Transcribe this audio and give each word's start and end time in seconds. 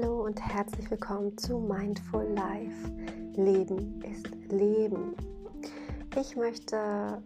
Hallo 0.00 0.24
und 0.24 0.40
herzlich 0.40 0.90
willkommen 0.90 1.36
zu 1.36 1.58
Mindful 1.58 2.24
Life. 2.34 2.90
Leben 3.36 4.02
ist 4.02 4.28
Leben. 4.50 5.14
Ich 6.18 6.36
möchte 6.36 7.22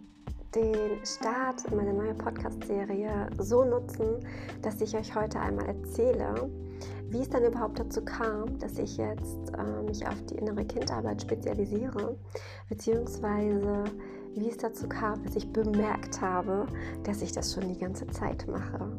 den 0.55 1.05
Start 1.05 1.65
in 1.71 1.77
meine 1.77 1.93
neue 1.93 2.15
Podcast-Serie 2.15 3.31
so 3.39 3.65
nutzen, 3.65 4.27
dass 4.63 4.81
ich 4.81 4.97
euch 4.97 5.15
heute 5.15 5.39
einmal 5.39 5.67
erzähle, 5.67 6.51
wie 7.11 7.21
es 7.21 7.29
dann 7.29 7.45
überhaupt 7.45 7.79
dazu 7.79 8.05
kam, 8.05 8.59
dass 8.59 8.79
ich 8.79 8.97
jetzt 8.97 9.53
äh, 9.57 9.83
mich 9.83 10.07
auf 10.07 10.21
die 10.27 10.37
innere 10.37 10.65
Kindarbeit 10.65 11.23
spezialisiere, 11.23 12.17
beziehungsweise 12.69 13.85
wie 14.35 14.49
es 14.49 14.57
dazu 14.57 14.89
kam, 14.89 15.23
dass 15.23 15.37
ich 15.37 15.53
bemerkt 15.53 16.21
habe, 16.21 16.67
dass 17.05 17.23
ich 17.23 17.31
das 17.31 17.55
schon 17.55 17.69
die 17.69 17.79
ganze 17.79 18.07
Zeit 18.09 18.49
mache. 18.49 18.99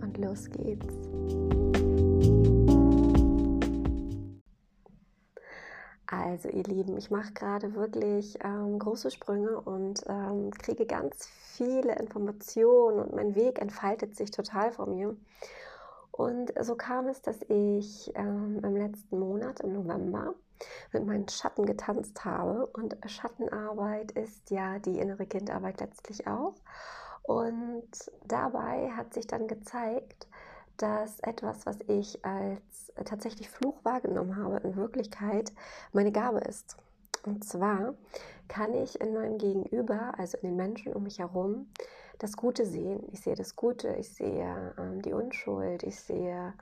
Und 0.00 0.16
los 0.18 0.48
geht's. 0.48 2.11
Also 6.44 6.56
ihr 6.56 6.64
Lieben, 6.64 6.96
ich 6.96 7.08
mache 7.08 7.32
gerade 7.34 7.76
wirklich 7.76 8.36
ähm, 8.42 8.76
große 8.76 9.12
Sprünge 9.12 9.60
und 9.60 10.02
ähm, 10.08 10.50
kriege 10.50 10.86
ganz 10.86 11.28
viele 11.28 11.94
Informationen 11.94 12.98
und 12.98 13.14
mein 13.14 13.36
Weg 13.36 13.60
entfaltet 13.60 14.16
sich 14.16 14.32
total 14.32 14.72
vor 14.72 14.86
mir. 14.88 15.14
Und 16.10 16.52
so 16.60 16.74
kam 16.74 17.06
es, 17.06 17.22
dass 17.22 17.36
ich 17.42 18.10
ähm, 18.16 18.60
im 18.64 18.74
letzten 18.74 19.20
Monat, 19.20 19.60
im 19.60 19.72
November, 19.72 20.34
mit 20.92 21.06
meinen 21.06 21.28
Schatten 21.28 21.64
getanzt 21.64 22.24
habe. 22.24 22.66
Und 22.66 22.96
Schattenarbeit 23.06 24.10
ist 24.10 24.50
ja 24.50 24.80
die 24.80 24.98
innere 24.98 25.26
Kindarbeit 25.26 25.78
letztlich 25.78 26.26
auch. 26.26 26.54
Und 27.22 27.88
dabei 28.26 28.90
hat 28.96 29.14
sich 29.14 29.28
dann 29.28 29.46
gezeigt, 29.46 30.26
dass 30.76 31.20
etwas, 31.20 31.66
was 31.66 31.78
ich 31.88 32.24
als 32.24 32.92
tatsächlich 33.04 33.48
Fluch 33.48 33.84
wahrgenommen 33.84 34.36
habe, 34.36 34.56
in 34.58 34.76
Wirklichkeit 34.76 35.52
meine 35.92 36.12
Gabe 36.12 36.40
ist. 36.40 36.76
Und 37.24 37.44
zwar 37.44 37.94
kann 38.48 38.74
ich 38.74 39.00
in 39.00 39.14
meinem 39.14 39.38
Gegenüber, 39.38 40.14
also 40.18 40.38
in 40.38 40.50
den 40.50 40.56
Menschen 40.56 40.92
um 40.92 41.04
mich 41.04 41.20
herum, 41.20 41.68
das 42.18 42.36
Gute 42.36 42.66
sehen. 42.66 43.02
Ich 43.12 43.20
sehe 43.20 43.34
das 43.34 43.56
Gute, 43.56 43.94
ich 43.96 44.12
sehe 44.12 44.74
ähm, 44.78 45.02
die 45.02 45.12
Unschuld, 45.12 45.82
ich 45.82 45.98
sehe 46.00 46.52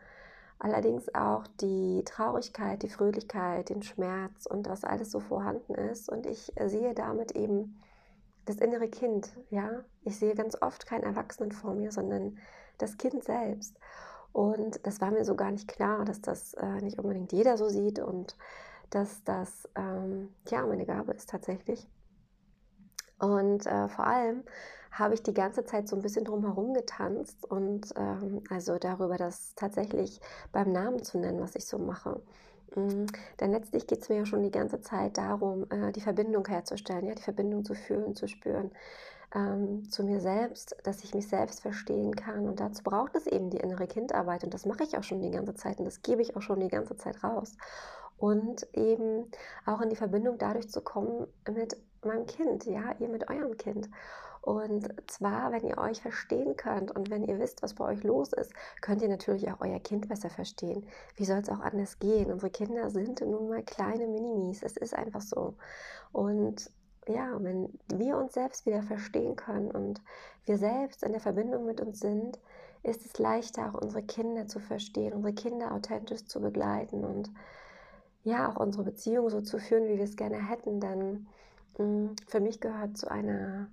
allerdings 0.59 1.15
auch 1.15 1.47
die 1.61 2.03
Traurigkeit, 2.05 2.83
die 2.83 2.89
Fröhlichkeit, 2.89 3.71
den 3.71 3.83
Schmerz 3.83 4.47
und 4.47 4.69
was 4.69 4.85
alles 4.85 5.11
so 5.11 5.21
vorhanden 5.21 5.75
ist. 5.75 6.11
Und 6.11 6.27
ich 6.27 6.53
sehe 6.67 6.95
damit 6.95 7.33
eben 7.33 7.81
das 8.45 8.57
innere 8.57 8.89
Kind. 8.89 9.33
Ja, 9.51 9.85
ich 10.03 10.19
sehe 10.19 10.35
ganz 10.35 10.57
oft 10.61 10.87
keinen 10.87 11.05
Erwachsenen 11.05 11.53
vor 11.53 11.75
mir, 11.75 11.93
sondern 11.93 12.39
das 12.83 12.99
Kind 12.99 13.25
selbst. 13.25 13.79
Und 14.33 14.87
das 14.87 15.01
war 15.01 15.11
mir 15.11 15.25
so 15.25 15.35
gar 15.35 15.51
nicht 15.51 15.69
klar, 15.69 16.05
dass 16.05 16.21
das 16.21 16.55
äh, 16.55 16.81
nicht 16.83 16.99
unbedingt 16.99 17.33
jeder 17.33 17.57
so 17.57 17.69
sieht 17.69 17.99
und 17.99 18.37
dass 18.91 19.25
das 19.25 19.69
ähm, 19.75 20.29
ja 20.49 20.65
meine 20.67 20.87
Gabe 20.87 21.13
ist 21.13 21.31
tatsächlich. 21.31 21.89
Und 23.19 23.67
äh, 23.67 23.89
vor 23.89 24.07
allem 24.07 24.45
habe 24.93 25.15
ich 25.15 25.23
die 25.23 25.35
ganze 25.35 25.65
Zeit 25.65 25.89
so 25.89 25.97
ein 25.97 26.03
bisschen 26.03 26.25
drumherum 26.25 26.75
getanzt 26.75 27.45
und 27.49 27.93
ähm, 27.97 28.43
also 28.51 28.79
darüber, 28.79 29.17
das 29.17 29.55
tatsächlich 29.55 30.21
beim 30.53 30.73
Namen 30.73 31.03
zu 31.03 31.19
nennen, 31.19 31.41
was 31.41 31.55
ich 31.55 31.67
so 31.67 31.79
mache. 31.79 32.21
Mhm. 32.75 33.07
Denn 33.39 33.53
letztlich 33.53 33.87
geht 33.87 34.03
es 34.03 34.09
mir 34.09 34.19
ja 34.19 34.27
schon 34.27 34.43
die 34.43 34.51
ganze 34.51 34.81
Zeit 34.81 35.19
darum, 35.19 35.67
äh, 35.71 35.93
die 35.93 36.01
Verbindung 36.01 36.47
herzustellen, 36.47 37.07
ja, 37.07 37.15
die 37.15 37.23
Verbindung 37.23 37.65
zu 37.65 37.75
fühlen, 37.75 38.15
zu 38.15 38.27
spüren 38.27 38.71
ähm, 39.35 39.89
zu 39.91 40.03
mir 40.03 40.21
selbst, 40.21 40.77
dass 40.85 41.05
ich 41.05 41.15
mich 41.15 41.29
selbst 41.29 41.61
verstehen 41.61 42.15
kann. 42.15 42.49
Und 42.49 42.61
dazu 42.61 42.83
braucht 42.83 43.15
es 43.15 43.27
eben 43.27 43.51
die 43.51 43.59
innere 43.59 43.87
Kindarbeit. 43.87 44.45
Und 44.45 44.55
das 44.55 44.67
mache 44.67 44.85
ich 44.85 44.97
auch 44.97 45.05
schon 45.05 45.21
die 45.21 45.31
ganze 45.31 45.55
Zeit 45.55 45.79
und 45.79 45.85
das 45.85 46.03
gebe 46.03 46.23
ich 46.23 46.37
auch 46.37 46.43
schon 46.43 46.61
die 46.61 46.69
ganze 46.69 46.97
Zeit 46.97 47.23
raus. 47.23 47.57
Und 48.19 48.69
eben 48.75 49.31
auch 49.65 49.81
in 49.81 49.89
die 49.89 49.97
Verbindung 49.97 50.37
dadurch 50.39 50.69
zu 50.71 50.83
kommen 50.83 51.27
mit 51.51 51.77
meinem 52.03 52.27
Kind, 52.27 52.67
ja, 52.67 52.95
ihr 52.99 53.09
mit 53.09 53.31
eurem 53.31 53.57
Kind. 53.57 53.89
Und 54.43 54.89
zwar, 55.11 55.53
wenn 55.53 55.67
ihr 55.67 55.77
euch 55.77 56.01
verstehen 56.01 56.57
könnt 56.57 56.91
und 56.91 57.11
wenn 57.11 57.25
ihr 57.25 57.39
wisst, 57.39 57.63
was 57.63 57.75
bei 57.75 57.85
euch 57.85 58.03
los 58.03 58.33
ist, 58.33 58.53
könnt 58.81 59.03
ihr 59.03 59.09
natürlich 59.09 59.51
auch 59.51 59.61
euer 59.61 59.81
Kind 59.81 60.09
besser 60.09 60.31
verstehen. 60.31 60.87
Wie 61.17 61.27
soll 61.27 61.39
es 61.39 61.51
auch 61.51 61.61
anders 61.61 61.99
gehen? 61.99 62.33
Unsere 62.33 62.51
Kinder 62.51 62.89
sind 62.89 63.21
nun 63.21 63.51
mal 63.51 63.63
kleine 63.63 64.07
Minimis. 64.07 64.63
Es 64.63 64.79
ist 64.79 64.95
einfach 64.95 65.21
so. 65.21 65.57
Und 66.13 66.71
ja, 67.11 67.37
wenn 67.43 67.79
wir 67.93 68.17
uns 68.17 68.35
selbst 68.35 68.67
wieder 68.67 68.83
verstehen 68.83 69.37
können 69.37 69.71
und 69.71 70.01
wir 70.47 70.59
selbst 70.59 71.03
in 71.03 71.13
der 71.13 71.21
Verbindung 71.21 71.67
mit 71.67 71.81
uns 71.81 72.01
sind, 72.01 72.39
ist 72.83 73.05
es 73.05 73.19
leichter, 73.19 73.71
auch 73.71 73.81
unsere 73.81 74.03
Kinder 74.03 74.47
zu 74.47 74.59
verstehen, 74.59 75.13
unsere 75.13 75.35
Kinder 75.35 75.73
authentisch 75.73 76.25
zu 76.25 76.41
begleiten 76.41 77.05
und 77.05 77.31
ja, 78.23 78.51
auch 78.51 78.57
unsere 78.57 78.85
Beziehung 78.85 79.31
so 79.31 79.41
zu 79.41 79.59
führen, 79.59 79.89
wie 79.89 79.97
wir 79.97 80.05
es 80.05 80.17
gerne 80.17 80.49
hätten. 80.49 80.81
Denn 80.81 81.27
mh, 81.79 81.85
hm, 81.85 82.17
für 82.27 82.41
mich 82.41 82.61
gehört 82.61 82.97
zu 82.97 83.11
einer 83.11 83.69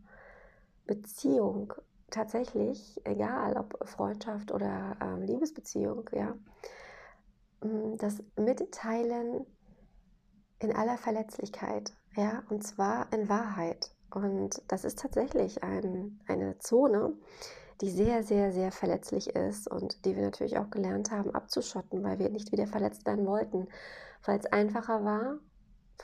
Beziehung 0.86 1.74
tatsächlich, 2.10 3.02
egal 3.04 3.58
ob 3.58 3.88
Freundschaft 3.88 4.52
oder 4.52 4.96
ähm, 5.02 5.24
Liebesbeziehung, 5.24 6.10
ja, 6.14 6.36
hm, 7.62 7.98
das 7.98 8.24
Mitteilen 8.38 9.46
in 10.60 10.76
aller 10.76 10.98
Verletzlichkeit. 10.98 11.94
Ja, 12.18 12.42
und 12.50 12.64
zwar 12.66 13.14
in 13.14 13.30
Wahrheit. 13.30 13.92
Und 14.10 14.64
das 14.70 14.86
ist 14.86 14.98
tatsächlich 14.98 15.64
ein, 15.64 16.20
eine 16.28 16.58
Zone, 16.58 17.14
die 17.80 17.92
sehr, 17.92 18.24
sehr, 18.24 18.52
sehr 18.52 18.72
verletzlich 18.72 19.36
ist 19.36 19.70
und 19.70 20.04
die 20.04 20.16
wir 20.16 20.24
natürlich 20.24 20.58
auch 20.58 20.72
gelernt 20.72 21.12
haben 21.12 21.36
abzuschotten, 21.36 22.04
weil 22.04 22.18
wir 22.18 22.30
nicht 22.30 22.52
wieder 22.52 22.66
verletzt 22.66 23.06
werden 23.06 23.28
wollten, 23.28 23.68
weil 24.26 24.40
es 24.40 24.48
einfacher 24.48 25.06
war, 25.06 25.38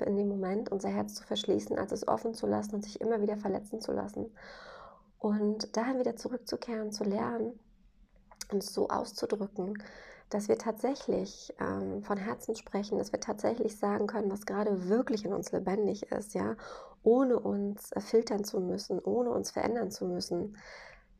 in 0.05 0.15
dem 0.15 0.27
Moment 0.27 0.71
unser 0.71 0.89
Herz 0.89 1.15
zu 1.15 1.23
verschließen, 1.23 1.79
als 1.79 1.91
es 1.91 2.07
offen 2.07 2.35
zu 2.35 2.45
lassen 2.45 2.75
und 2.75 2.83
sich 2.83 3.01
immer 3.01 3.19
wieder 3.19 3.37
verletzen 3.37 3.81
zu 3.81 3.91
lassen. 3.91 4.29
Und 5.17 5.75
dahin 5.75 5.97
wieder 5.97 6.15
zurückzukehren, 6.15 6.91
zu 6.91 7.05
lernen, 7.05 7.59
uns 8.51 8.71
so 8.71 8.89
auszudrücken, 8.89 9.81
dass 10.33 10.47
wir 10.47 10.57
tatsächlich 10.57 11.53
ähm, 11.59 12.01
von 12.03 12.17
Herzen 12.17 12.55
sprechen, 12.55 12.97
dass 12.97 13.11
wir 13.11 13.19
tatsächlich 13.19 13.77
sagen 13.77 14.07
können, 14.07 14.31
was 14.31 14.45
gerade 14.45 14.89
wirklich 14.89 15.25
in 15.25 15.33
uns 15.33 15.51
lebendig 15.51 16.11
ist, 16.11 16.33
ja, 16.33 16.55
ohne 17.03 17.39
uns 17.39 17.91
filtern 17.99 18.43
zu 18.43 18.59
müssen, 18.59 18.99
ohne 18.99 19.29
uns 19.29 19.51
verändern 19.51 19.91
zu 19.91 20.05
müssen. 20.05 20.57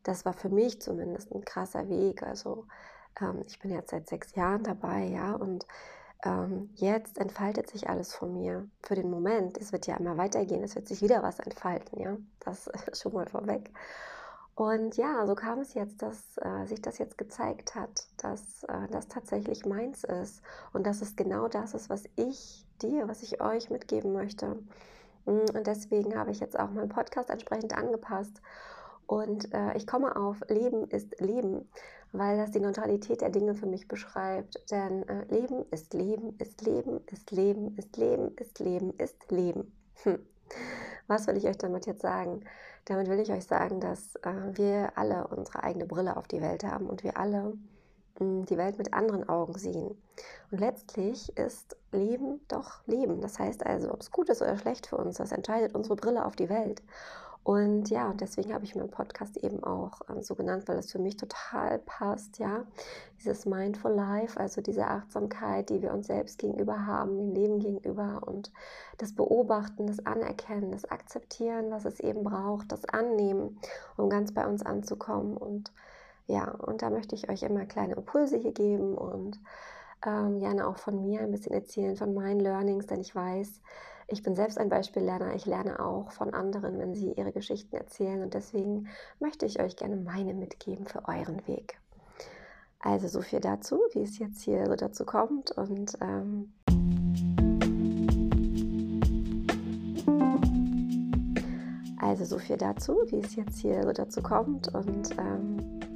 Das 0.02 0.24
war 0.24 0.32
für 0.32 0.48
mich 0.48 0.80
zumindest 0.82 1.32
ein 1.32 1.44
krasser 1.44 1.88
Weg. 1.88 2.22
Also 2.22 2.66
ähm, 3.20 3.42
ich 3.46 3.58
bin 3.60 3.70
jetzt 3.70 3.90
seit 3.90 4.08
sechs 4.08 4.34
Jahren 4.34 4.64
dabei, 4.64 5.04
ja, 5.04 5.34
und 5.34 5.66
ähm, 6.24 6.70
jetzt 6.74 7.18
entfaltet 7.18 7.70
sich 7.70 7.88
alles 7.88 8.14
von 8.14 8.32
mir 8.32 8.68
für 8.82 8.94
den 8.94 9.10
Moment. 9.10 9.58
Es 9.58 9.72
wird 9.72 9.86
ja 9.86 9.96
immer 9.96 10.16
weitergehen, 10.16 10.64
es 10.64 10.74
wird 10.74 10.88
sich 10.88 11.02
wieder 11.02 11.22
was 11.22 11.38
entfalten, 11.38 12.00
ja, 12.00 12.16
das 12.40 12.70
schon 13.00 13.12
mal 13.12 13.28
vorweg. 13.28 13.70
Und 14.54 14.96
ja, 14.96 15.26
so 15.26 15.34
kam 15.34 15.60
es 15.60 15.74
jetzt, 15.74 16.00
dass 16.02 16.38
äh, 16.38 16.66
sich 16.66 16.80
das 16.80 16.98
jetzt 16.98 17.18
gezeigt 17.18 17.74
hat, 17.74 18.06
dass 18.18 18.62
äh, 18.64 18.88
das 18.90 19.08
tatsächlich 19.08 19.66
meins 19.66 20.04
ist 20.04 20.42
und 20.72 20.86
dass 20.86 21.02
es 21.02 21.16
genau 21.16 21.48
das 21.48 21.74
ist, 21.74 21.90
was 21.90 22.04
ich 22.14 22.64
dir, 22.80 23.08
was 23.08 23.22
ich 23.22 23.40
euch 23.40 23.70
mitgeben 23.70 24.12
möchte. 24.12 24.56
Mm, 25.26 25.56
und 25.56 25.66
deswegen 25.66 26.16
habe 26.16 26.30
ich 26.30 26.38
jetzt 26.38 26.58
auch 26.58 26.70
meinen 26.70 26.88
Podcast 26.88 27.30
entsprechend 27.30 27.76
angepasst. 27.76 28.40
Und 29.06 29.52
äh, 29.52 29.76
ich 29.76 29.86
komme 29.86 30.14
auf 30.16 30.40
Leben 30.48 30.88
ist 30.88 31.20
Leben, 31.20 31.68
weil 32.12 32.38
das 32.38 32.52
die 32.52 32.60
Neutralität 32.60 33.20
der 33.20 33.30
Dinge 33.30 33.54
für 33.54 33.66
mich 33.66 33.88
beschreibt. 33.88 34.70
Denn 34.70 35.06
äh, 35.08 35.24
Leben 35.34 35.64
ist 35.72 35.94
Leben, 35.94 36.36
ist 36.38 36.62
Leben, 36.62 37.00
ist 37.10 37.32
Leben, 37.32 37.76
ist 37.76 37.96
Leben, 37.96 38.34
ist 38.36 38.60
Leben, 38.60 38.94
ist 38.98 39.30
Leben. 39.30 39.72
Hm. 40.04 40.18
Was 41.06 41.26
will 41.26 41.36
ich 41.36 41.46
euch 41.46 41.58
damit 41.58 41.86
jetzt 41.86 42.02
sagen? 42.02 42.40
Damit 42.86 43.08
will 43.08 43.20
ich 43.20 43.30
euch 43.30 43.44
sagen, 43.44 43.80
dass 43.80 44.16
äh, 44.16 44.32
wir 44.52 44.92
alle 44.96 45.26
unsere 45.28 45.62
eigene 45.62 45.86
Brille 45.86 46.16
auf 46.16 46.26
die 46.26 46.40
Welt 46.40 46.64
haben 46.64 46.88
und 46.88 47.02
wir 47.02 47.18
alle 47.18 47.44
mh, 47.44 47.54
hm, 48.18 48.46
die 48.46 48.56
Welt 48.56 48.78
mit 48.78 48.94
anderen 48.94 49.28
Augen 49.28 49.58
sehen. 49.58 49.96
Und 50.50 50.60
letztlich 50.60 51.36
ist 51.36 51.76
Leben 51.92 52.40
doch 52.48 52.86
Leben. 52.86 53.20
Das 53.20 53.38
heißt 53.38 53.66
also, 53.66 53.92
ob 53.92 54.00
es 54.00 54.10
gut 54.10 54.28
ist 54.28 54.42
oder 54.42 54.56
schlecht 54.56 54.86
für 54.86 54.96
uns, 54.96 55.16
das 55.18 55.32
entscheidet 55.32 55.74
unsere 55.74 55.96
Brille 55.96 56.24
auf 56.24 56.36
die 56.36 56.48
Welt. 56.48 56.82
Und 57.44 57.90
ja, 57.90 58.14
deswegen 58.14 58.54
habe 58.54 58.64
ich 58.64 58.74
meinen 58.74 58.90
Podcast 58.90 59.36
eben 59.36 59.62
auch 59.62 60.00
ähm, 60.08 60.22
so 60.22 60.34
genannt, 60.34 60.66
weil 60.66 60.76
das 60.76 60.90
für 60.90 60.98
mich 60.98 61.18
total 61.18 61.78
passt, 61.78 62.38
ja. 62.38 62.64
Dieses 63.18 63.44
Mindful 63.44 63.92
Life, 63.92 64.40
also 64.40 64.62
diese 64.62 64.86
Achtsamkeit, 64.86 65.68
die 65.68 65.82
wir 65.82 65.92
uns 65.92 66.06
selbst 66.06 66.38
gegenüber 66.38 66.86
haben, 66.86 67.18
dem 67.18 67.32
Leben 67.32 67.58
gegenüber 67.60 68.22
und 68.26 68.50
das 68.96 69.14
Beobachten, 69.14 69.86
das 69.86 70.04
Anerkennen, 70.06 70.72
das 70.72 70.86
Akzeptieren, 70.86 71.70
was 71.70 71.84
es 71.84 72.00
eben 72.00 72.24
braucht, 72.24 72.72
das 72.72 72.86
Annehmen, 72.86 73.60
um 73.98 74.08
ganz 74.08 74.32
bei 74.32 74.46
uns 74.46 74.64
anzukommen. 74.64 75.36
Und 75.36 75.70
ja, 76.26 76.50
und 76.50 76.80
da 76.80 76.88
möchte 76.88 77.14
ich 77.14 77.28
euch 77.28 77.42
immer 77.42 77.66
kleine 77.66 77.94
Impulse 77.94 78.38
hier 78.38 78.52
geben 78.52 78.96
und 78.96 79.38
ähm, 80.06 80.40
gerne 80.40 80.66
auch 80.66 80.76
von 80.76 81.00
mir 81.00 81.20
ein 81.20 81.30
bisschen 81.30 81.52
erzählen, 81.52 81.96
von 81.96 82.14
meinen 82.14 82.40
Learnings, 82.40 82.86
denn 82.86 83.00
ich 83.00 83.14
weiß, 83.14 83.60
ich 84.06 84.22
bin 84.22 84.34
selbst 84.34 84.58
ein 84.58 84.68
Beispiellerner. 84.68 85.34
Ich 85.34 85.46
lerne 85.46 85.80
auch 85.80 86.12
von 86.12 86.34
anderen, 86.34 86.78
wenn 86.78 86.94
sie 86.94 87.12
ihre 87.12 87.32
Geschichten 87.32 87.74
erzählen. 87.74 88.22
Und 88.22 88.34
deswegen 88.34 88.88
möchte 89.18 89.46
ich 89.46 89.60
euch 89.60 89.76
gerne 89.76 89.96
meine 89.96 90.34
mitgeben 90.34 90.86
für 90.86 91.08
euren 91.08 91.46
Weg. 91.46 91.78
Also 92.80 93.08
so 93.08 93.22
viel 93.22 93.40
dazu, 93.40 93.80
wie 93.92 94.02
es 94.02 94.18
jetzt 94.18 94.42
hier 94.42 94.66
so 94.66 94.76
dazu 94.76 95.06
kommt 95.06 95.52
und 95.52 95.96
ähm, 96.02 96.52
also 101.98 102.26
so 102.26 102.38
viel 102.38 102.58
dazu, 102.58 102.98
wie 103.06 103.20
es 103.20 103.36
jetzt 103.36 103.58
hier 103.60 103.82
so 103.84 103.92
dazu 103.92 104.20
kommt 104.20 104.68
und 104.74 105.16
ähm, 105.18 105.93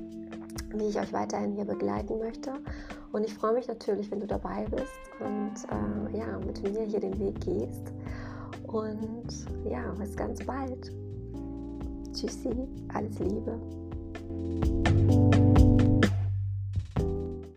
wie 0.74 0.88
ich 0.88 0.98
euch 0.98 1.12
weiterhin 1.12 1.52
hier 1.52 1.64
begleiten 1.64 2.18
möchte. 2.18 2.52
Und 3.12 3.24
ich 3.24 3.34
freue 3.34 3.54
mich 3.54 3.68
natürlich, 3.68 4.10
wenn 4.10 4.20
du 4.20 4.26
dabei 4.26 4.66
bist 4.70 4.98
und 5.20 5.54
äh, 5.70 6.18
ja, 6.18 6.38
mit 6.38 6.62
mir 6.62 6.84
hier 6.84 7.00
den 7.00 7.18
Weg 7.18 7.40
gehst. 7.40 7.92
Und 8.66 9.46
ja, 9.68 9.90
bis 9.98 10.14
ganz 10.16 10.44
bald. 10.44 10.92
Tschüssi, 12.12 12.68
alles 12.92 13.18
Liebe. 13.18 13.58